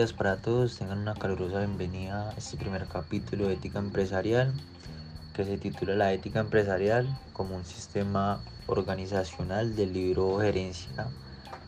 [0.00, 0.78] días para todos.
[0.78, 4.50] Tengan una calurosa bienvenida a este primer capítulo de Ética Empresarial
[5.34, 11.06] que se titula La Ética Empresarial como un sistema organizacional del libro Gerencia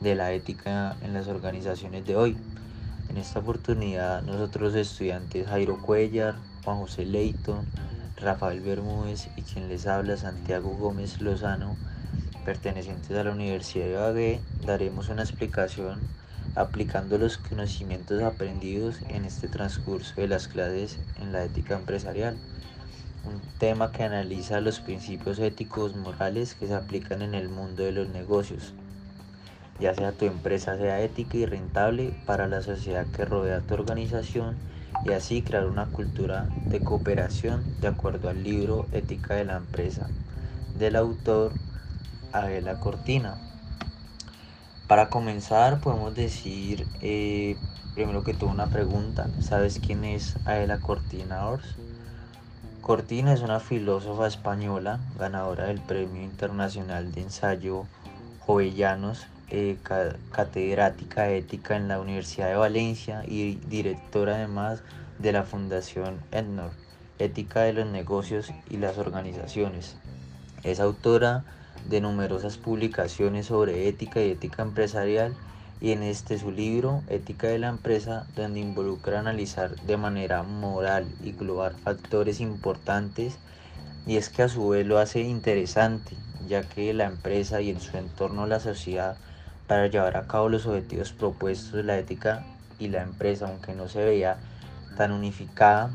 [0.01, 2.39] de la Ética en las organizaciones de hoy.
[3.11, 7.67] En esta oportunidad nosotros estudiantes Jairo Cuellar, Juan José Leighton,
[8.17, 11.77] Rafael Bermúdez y quien les habla Santiago Gómez Lozano,
[12.47, 16.01] pertenecientes a la Universidad de Bagué, daremos una explicación
[16.55, 22.37] aplicando los conocimientos aprendidos en este transcurso de las clases en la ética empresarial,
[23.25, 27.93] un tema que analiza los principios éticos morales que se aplican en el mundo de
[27.93, 28.75] los negocios,
[29.79, 34.57] ya sea tu empresa sea ética y rentable para la sociedad que rodea tu organización
[35.05, 40.11] y así crear una cultura de cooperación de acuerdo al libro Ética de la empresa
[40.75, 41.55] del autor
[42.33, 43.52] Adela Cortina.
[44.93, 47.57] Para comenzar podemos decir eh,
[47.95, 49.31] primero que todo una pregunta.
[49.41, 51.65] ¿Sabes quién es Adela Cortina Ors?
[52.83, 57.87] Cortina es una filósofa española ganadora del Premio Internacional de Ensayo
[58.41, 59.79] Jovellanos, eh,
[60.31, 64.83] catedrática ética en la Universidad de Valencia y directora además
[65.19, 66.73] de la Fundación EDNOR,
[67.19, 69.97] Ética de los Negocios y las Organizaciones.
[70.63, 71.62] Es autora de
[72.01, 75.37] numerosas publicaciones sobre ética y ética empresarial
[75.81, 81.09] y en este su libro Ética de la empresa donde involucra analizar de manera moral
[81.23, 83.41] y global factores importantes
[84.07, 87.81] y es que a su vez lo hace interesante ya que la empresa y en
[87.81, 89.19] su entorno la sociedad
[89.67, 92.47] para llevar a cabo los objetivos propuestos de la ética
[92.79, 94.39] y la empresa aunque no se veía
[94.97, 95.91] tan unificada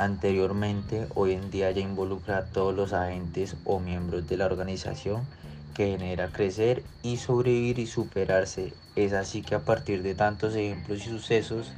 [0.00, 5.26] anteriormente, hoy en día ya involucra a todos los agentes o miembros de la organización
[5.74, 8.72] que genera crecer y sobrevivir y superarse.
[8.96, 11.74] Es así que a partir de tantos ejemplos y sucesos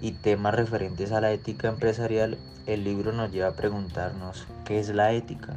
[0.00, 2.36] y temas referentes a la ética empresarial,
[2.66, 5.56] el libro nos lleva a preguntarnos qué es la ética.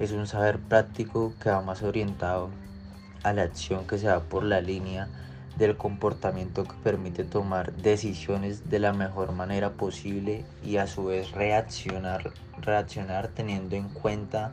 [0.00, 2.50] Es un saber práctico que va más orientado
[3.22, 5.06] a la acción que se da por la línea
[5.56, 11.32] del comportamiento que permite tomar decisiones de la mejor manera posible y a su vez
[11.32, 14.52] reaccionar, reaccionar teniendo en cuenta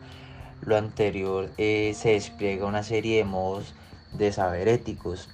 [0.62, 3.76] lo anterior eh, se despliega una serie de modos
[4.12, 5.30] de saber éticos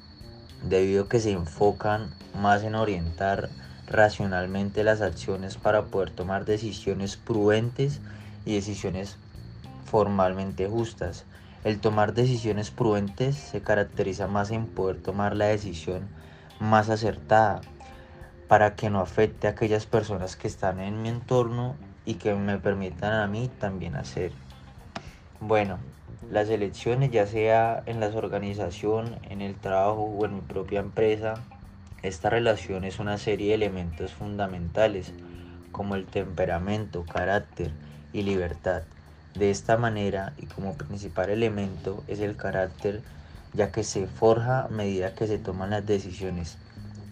[0.64, 3.50] debido a que se enfocan más en orientar
[3.88, 8.02] racionalmente las acciones para poder tomar decisiones prudentes
[8.46, 9.18] y decisiones
[9.86, 11.26] formalmente justas
[11.66, 16.08] el tomar decisiones prudentes se caracteriza más en poder tomar la decisión
[16.60, 17.62] más acertada
[18.48, 22.60] para que no afecte a aquellas personas que están en mi entorno y que me
[22.60, 24.32] permitan a mí también hacer.
[25.40, 25.80] Bueno,
[26.30, 31.34] las elecciones ya sea en las organizaciones, en el trabajo o en mi propia empresa,
[32.04, 35.14] esta relación es una serie de elementos fundamentales
[35.72, 37.72] como el temperamento, carácter
[38.14, 38.84] y libertad
[39.38, 43.02] de esta manera y como principal elemento es el carácter
[43.54, 46.58] ya que se forja a medida que se toman las decisiones,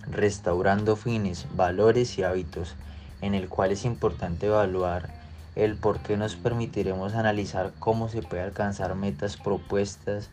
[0.09, 2.75] restaurando fines, valores y hábitos,
[3.22, 5.09] en el cual es importante evaluar
[5.56, 10.29] el por qué nos permitiremos analizar cómo se puede alcanzar metas propuestas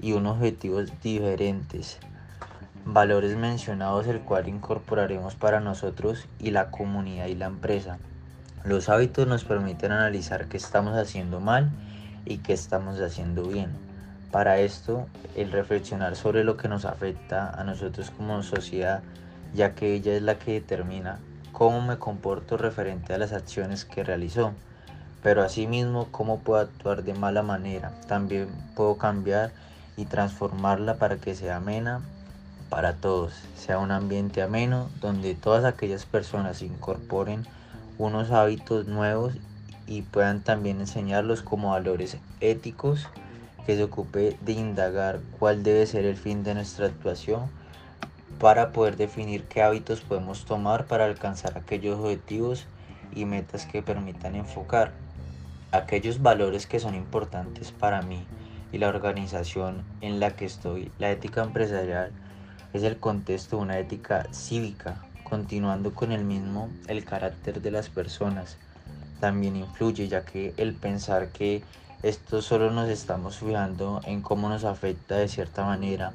[0.00, 1.98] y unos objetivos diferentes.
[2.84, 7.98] Valores mencionados el cual incorporaremos para nosotros y la comunidad y la empresa.
[8.64, 11.70] Los hábitos nos permiten analizar qué estamos haciendo mal
[12.24, 13.70] y qué estamos haciendo bien.
[14.32, 19.02] Para esto, el reflexionar sobre lo que nos afecta a nosotros como sociedad,
[19.52, 21.18] ya que ella es la que determina
[21.52, 24.52] cómo me comporto referente a las acciones que realizó,
[25.22, 27.92] pero asimismo cómo puedo actuar de mala manera.
[28.08, 29.52] También puedo cambiar
[29.98, 32.00] y transformarla para que sea amena
[32.70, 37.44] para todos, sea un ambiente ameno donde todas aquellas personas incorporen
[37.98, 39.34] unos hábitos nuevos
[39.86, 43.08] y puedan también enseñarlos como valores éticos
[43.66, 47.50] que se ocupe de indagar cuál debe ser el fin de nuestra actuación
[48.38, 52.66] para poder definir qué hábitos podemos tomar para alcanzar aquellos objetivos
[53.14, 54.92] y metas que permitan enfocar
[55.72, 58.26] aquellos valores que son importantes para mí
[58.72, 60.90] y la organización en la que estoy.
[60.98, 62.12] La ética empresarial
[62.72, 67.88] es el contexto de una ética cívica Continuando con el mismo, el carácter de las
[67.88, 68.58] personas
[69.20, 71.64] también influye, ya que el pensar que
[72.02, 76.12] esto solo nos estamos fijando en cómo nos afecta de cierta manera,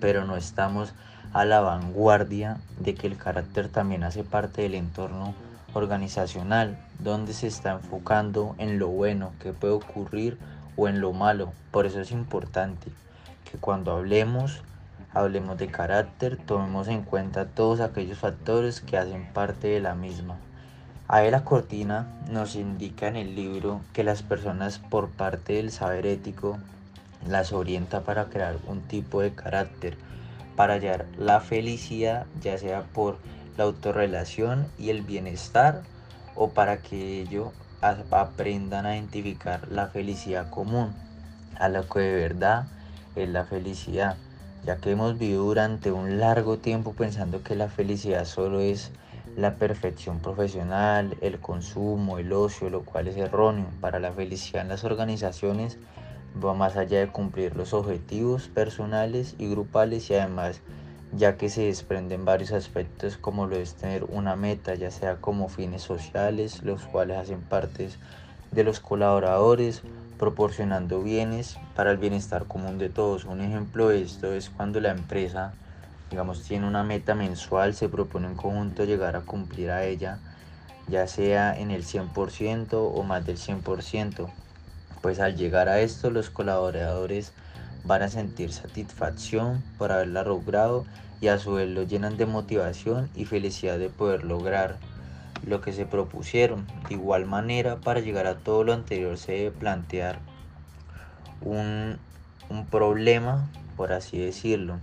[0.00, 0.94] pero no estamos
[1.34, 5.34] a la vanguardia de que el carácter también hace parte del entorno
[5.74, 10.38] organizacional, donde se está enfocando en lo bueno que puede ocurrir
[10.76, 11.52] o en lo malo.
[11.70, 12.90] Por eso es importante
[13.50, 14.62] que cuando hablemos
[15.12, 20.36] hablemos de carácter, tomemos en cuenta todos aquellos factores que hacen parte de la misma.
[21.08, 26.58] la Cortina nos indica en el libro que las personas por parte del saber ético
[27.26, 29.96] las orienta para crear un tipo de carácter,
[30.56, 33.18] para hallar la felicidad, ya sea por
[33.56, 35.82] la autorrelación y el bienestar
[36.36, 37.48] o para que ellos
[37.80, 40.92] aprendan a identificar la felicidad común,
[41.58, 42.66] a lo que de verdad
[43.16, 44.16] es la felicidad
[44.64, 48.90] ya que hemos vivido durante un largo tiempo pensando que la felicidad solo es
[49.36, 53.66] la perfección profesional, el consumo, el ocio, lo cual es erróneo.
[53.80, 55.78] Para la felicidad en las organizaciones
[56.44, 60.60] va más allá de cumplir los objetivos personales y grupales y además
[61.12, 65.48] ya que se desprenden varios aspectos como lo es tener una meta, ya sea como
[65.48, 67.88] fines sociales, los cuales hacen parte
[68.50, 69.82] de los colaboradores,
[70.18, 73.24] proporcionando bienes para el bienestar común de todos.
[73.24, 75.54] Un ejemplo de esto es cuando la empresa,
[76.10, 80.18] digamos, tiene una meta mensual, se propone en conjunto llegar a cumplir a ella,
[80.88, 84.28] ya sea en el 100% o más del 100%.
[85.00, 87.32] Pues al llegar a esto los colaboradores
[87.84, 90.84] van a sentir satisfacción por haberla logrado
[91.20, 94.76] y a su vez lo llenan de motivación y felicidad de poder lograr
[95.46, 96.66] lo que se propusieron.
[96.88, 100.18] De igual manera, para llegar a todo lo anterior se debe plantear
[101.40, 101.98] un,
[102.48, 104.80] un problema, por así decirlo,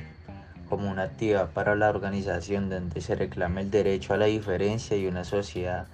[0.69, 5.07] como una actividad para la organización donde se reclame el derecho a la diferencia y
[5.07, 5.87] una sociedad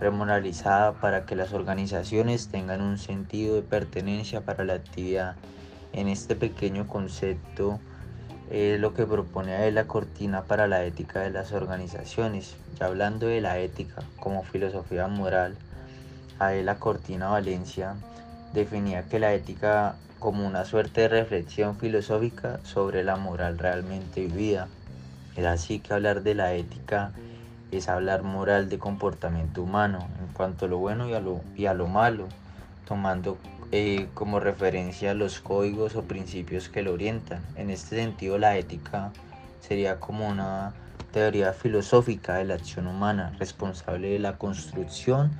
[0.00, 5.36] remuneralizada para que las organizaciones tengan un sentido de pertenencia para la actividad.
[5.92, 7.78] En este pequeño concepto
[8.50, 12.56] es lo que propone la cortina para la ética de las organizaciones.
[12.78, 15.56] Ya hablando de la ética como filosofía moral,
[16.40, 17.94] la Cortina Valencia
[18.52, 24.68] definía que la ética como una suerte de reflexión filosófica sobre la moral realmente vivida.
[25.36, 27.12] Es así que hablar de la ética
[27.72, 31.66] es hablar moral de comportamiento humano en cuanto a lo bueno y a lo, y
[31.66, 32.28] a lo malo,
[32.86, 33.38] tomando
[33.72, 37.42] eh, como referencia los códigos o principios que lo orientan.
[37.56, 39.12] En este sentido, la ética
[39.60, 40.74] sería como una
[41.12, 45.30] teoría filosófica de la acción humana, responsable de la construcción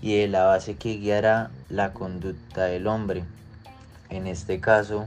[0.00, 3.24] y de la base que guiará la conducta del hombre.
[4.10, 5.06] En este caso,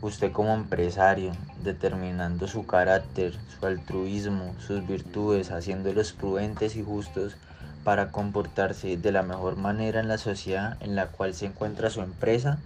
[0.00, 7.36] usted como empresario, determinando su carácter, su altruismo, sus virtudes, haciéndolos prudentes y justos,
[7.84, 12.00] para comportarse de la mejor manera en la sociedad en la cual se encuentra su
[12.00, 12.58] empresa.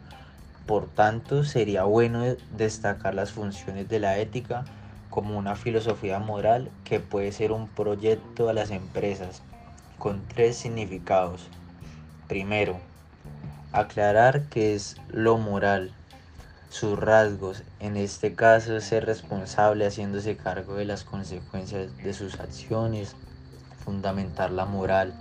[0.66, 2.24] Por tanto, sería bueno
[2.56, 4.64] destacar las funciones de la ética
[5.10, 9.42] como una filosofía moral que puede ser un proyecto a las empresas
[9.98, 11.48] con tres significados.
[12.26, 12.80] Primero,
[13.72, 15.92] aclarar qué es lo moral,
[16.68, 23.14] sus rasgos, en este caso ser responsable haciéndose cargo de las consecuencias de sus acciones,
[23.84, 25.12] fundamentar la moral,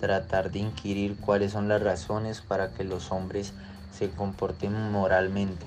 [0.00, 3.52] tratar de inquirir cuáles son las razones para que los hombres
[3.92, 5.66] se comporten moralmente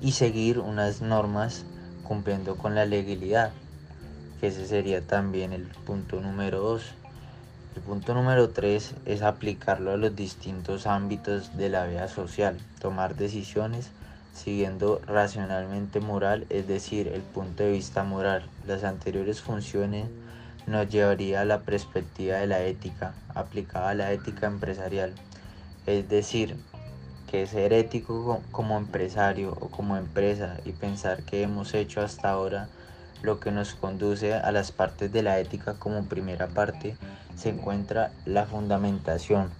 [0.00, 1.64] y seguir unas normas
[2.04, 3.52] cumpliendo con la legalidad,
[4.40, 6.92] que ese sería también el punto número dos.
[7.74, 13.16] El punto número tres es aplicarlo a los distintos ámbitos de la vida social, tomar
[13.16, 13.90] decisiones
[14.32, 18.48] siguiendo racionalmente moral, es decir, el punto de vista moral.
[18.66, 20.06] Las anteriores funciones
[20.66, 25.12] nos llevaría a la perspectiva de la ética aplicada a la ética empresarial.
[25.86, 26.56] Es decir,
[27.30, 32.68] que ser ético como empresario o como empresa y pensar que hemos hecho hasta ahora
[33.22, 36.96] lo que nos conduce a las partes de la ética como primera parte
[37.34, 39.50] se encuentra la fundamentación,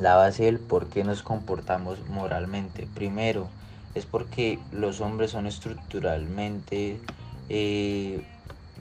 [0.00, 2.88] la base del por qué nos comportamos moralmente.
[2.94, 3.48] Primero,
[3.94, 7.00] es porque los hombres son estructuralmente
[7.48, 8.26] eh,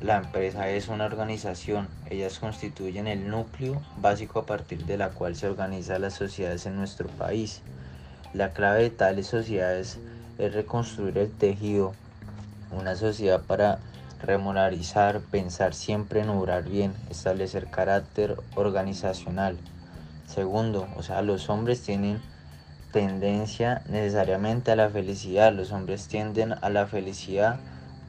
[0.02, 5.36] la empresa es una organización, ellas constituyen el núcleo básico a partir de la cual
[5.36, 7.62] se organizan las sociedades en nuestro país.
[8.34, 10.00] La clave de tales sociedades
[10.38, 11.94] es reconstruir el tejido,
[12.72, 13.80] una sociedad para
[14.22, 19.58] remunerizar, pensar siempre en obrar bien, establecer carácter organizacional.
[20.26, 22.20] Segundo, o sea, los hombres tienen
[22.92, 27.60] tendencia necesariamente a la felicidad, los hombres tienden a la felicidad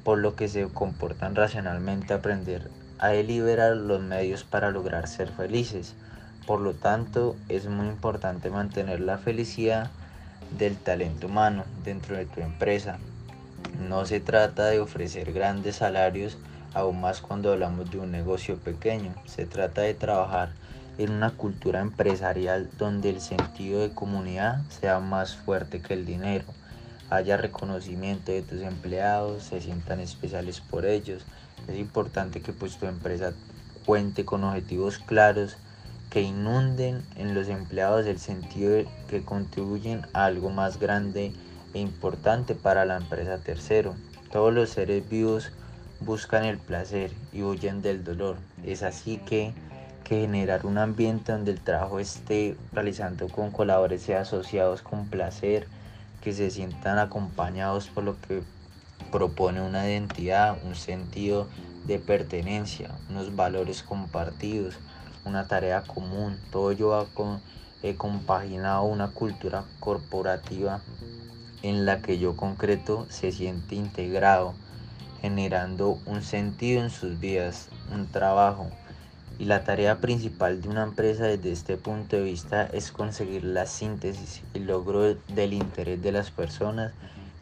[0.04, 5.94] por lo que se comportan racionalmente aprender a deliberar los medios para lograr ser felices.
[6.46, 9.90] Por lo tanto, es muy importante mantener la felicidad
[10.58, 12.98] del talento humano dentro de tu empresa.
[13.88, 16.36] No se trata de ofrecer grandes salarios,
[16.74, 19.14] aún más cuando hablamos de un negocio pequeño.
[19.24, 20.50] Se trata de trabajar
[20.98, 26.44] en una cultura empresarial donde el sentido de comunidad sea más fuerte que el dinero
[27.10, 31.24] haya reconocimiento de tus empleados, se sientan especiales por ellos.
[31.68, 33.32] Es importante que pues tu empresa
[33.84, 35.56] cuente con objetivos claros
[36.10, 41.32] que inunden en los empleados el sentido de que contribuyen a algo más grande
[41.74, 43.94] e importante para la empresa tercero.
[44.30, 45.50] Todos los seres vivos
[46.00, 48.36] buscan el placer y huyen del dolor.
[48.64, 49.54] Es así que,
[50.04, 55.66] que generar un ambiente donde el trabajo esté realizando con colaboradores asociados con placer,
[56.24, 58.42] que se sientan acompañados por lo que
[59.12, 61.48] propone una identidad, un sentido
[61.84, 64.78] de pertenencia, unos valores compartidos,
[65.26, 66.40] una tarea común.
[66.50, 67.06] Todo ello ha
[67.82, 70.80] he compaginado una cultura corporativa
[71.62, 74.54] en la que yo concreto se siente integrado,
[75.20, 78.70] generando un sentido en sus vidas, un trabajo.
[79.38, 83.66] Y la tarea principal de una empresa desde este punto de vista es conseguir la
[83.66, 86.92] síntesis y logro del interés de las personas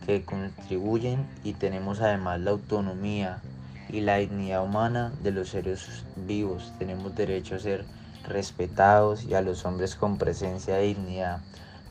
[0.07, 3.43] que contribuyen y tenemos además la autonomía
[3.89, 6.73] y la dignidad humana de los seres vivos.
[6.79, 7.85] Tenemos derecho a ser
[8.27, 11.41] respetados y a los hombres con presencia de dignidad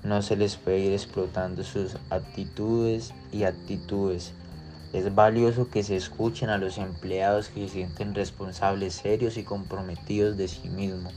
[0.04, 4.34] no se les puede ir explotando sus actitudes y actitudes.
[4.94, 10.36] Es valioso que se escuchen a los empleados que se sienten responsables, serios y comprometidos
[10.36, 11.14] de sí mismos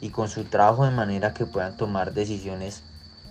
[0.00, 2.82] y con su trabajo de manera que puedan tomar decisiones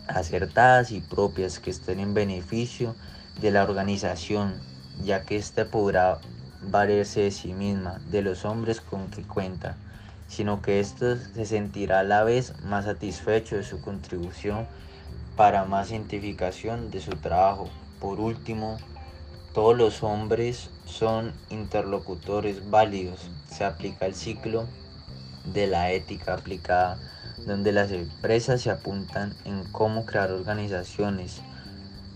[0.07, 2.95] acertadas y propias que estén en beneficio
[3.41, 4.61] de la organización,
[5.03, 6.19] ya que ésta podrá
[6.61, 9.77] valerse de sí misma, de los hombres con que cuenta,
[10.27, 14.67] sino que éste se sentirá a la vez más satisfecho de su contribución
[15.35, 17.69] para más identificación de su trabajo.
[17.99, 18.77] Por último,
[19.55, 23.31] todos los hombres son interlocutores válidos.
[23.49, 24.67] Se aplica el ciclo
[25.45, 26.99] de la ética aplicada,
[27.47, 31.41] donde las empresas se apuntan en cómo crear organizaciones,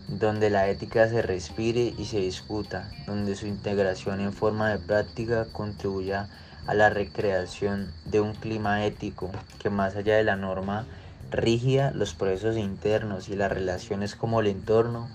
[0.09, 5.45] donde la ética se respire y se discuta, donde su integración en forma de práctica
[5.45, 6.27] contribuya
[6.67, 10.87] a la recreación de un clima ético que más allá de la norma
[11.31, 15.07] rígida, los procesos internos y las relaciones como el entorno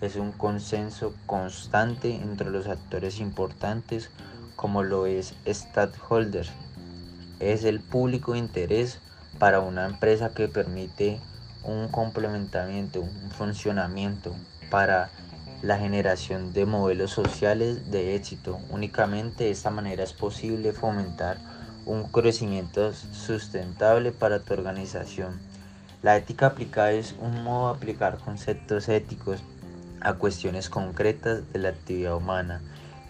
[0.00, 4.10] es un consenso constante entre los actores importantes
[4.56, 6.50] como lo es stakeholders.
[7.38, 9.00] Es el público interés
[9.38, 11.20] para una empresa que permite
[11.64, 14.34] un complementamiento, un funcionamiento
[14.70, 15.10] para
[15.62, 18.58] la generación de modelos sociales de éxito.
[18.70, 21.38] Únicamente de esta manera es posible fomentar
[21.84, 25.40] un crecimiento sustentable para tu organización.
[26.02, 29.42] La ética aplicada es un modo de aplicar conceptos éticos
[30.00, 32.60] a cuestiones concretas de la actividad humana.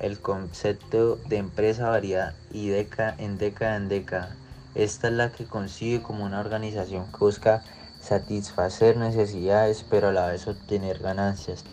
[0.00, 4.36] El concepto de empresa varía y década en década en década.
[4.74, 7.62] Esta es la que concibe como una organización que busca
[8.00, 11.64] satisfacer necesidades pero a la vez obtener ganancias,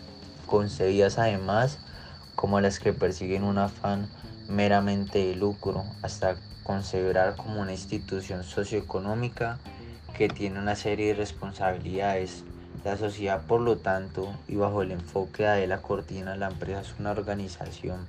[0.46, 1.78] concebidas además
[2.34, 4.08] como las que persiguen un afán
[4.48, 9.58] meramente de lucro, hasta considerar como una institución socioeconómica
[10.16, 12.44] que tiene una serie de responsabilidades.
[12.84, 16.94] La sociedad, por lo tanto, y bajo el enfoque de la Cortina, la empresa es
[16.98, 18.06] una organización,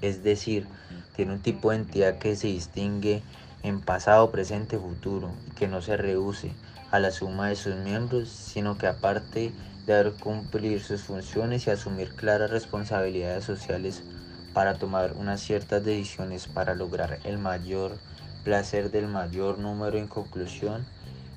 [0.00, 0.68] es decir,
[1.14, 3.22] tiene un tipo de entidad que se distingue
[3.62, 6.54] en pasado, presente, futuro, y que no se reduce
[6.90, 9.54] a la suma de sus miembros, sino que aparte
[9.86, 14.04] de haber cumplir sus funciones y asumir claras responsabilidades sociales
[14.52, 17.98] para tomar unas ciertas decisiones para lograr el mayor
[18.44, 20.86] placer del mayor número en conclusión,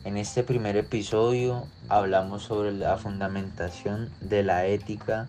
[0.04, 5.28] en este primer episodio hablamos sobre la fundamentación de la ética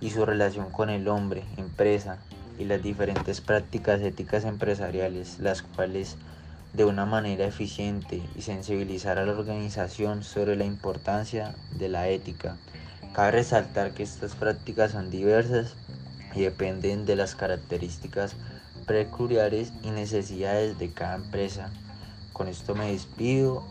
[0.00, 2.18] y su relación con el hombre, empresa
[2.58, 6.16] y las diferentes prácticas éticas empresariales, las cuales
[6.72, 12.56] de una manera eficiente y sensibilizar a la organización sobre la importancia de la ética.
[13.12, 15.76] Cabe resaltar que estas prácticas son diversas
[16.34, 18.36] y dependen de las características
[18.86, 21.70] peculiares y necesidades de cada empresa.
[22.32, 23.64] Con esto me despido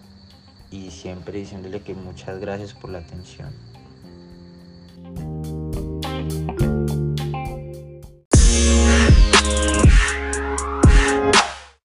[0.70, 3.67] y siempre diciéndole que muchas gracias por la atención.